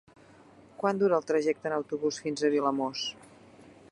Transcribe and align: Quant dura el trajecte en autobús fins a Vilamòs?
Quant 0.83 1.01
dura 1.03 1.19
el 1.21 1.27
trajecte 1.33 1.69
en 1.71 1.77
autobús 1.77 2.19
fins 2.25 2.43
a 2.49 2.53
Vilamòs? 2.57 3.07